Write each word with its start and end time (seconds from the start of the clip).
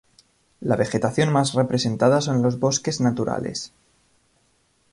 La 0.61 0.75
vegetación 0.77 1.31
más 1.31 1.53
representada 1.53 2.21
son 2.21 2.41
los 2.41 2.57
bosques 2.59 3.01
naturales. 3.01 3.71